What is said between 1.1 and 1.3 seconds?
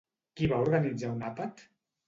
un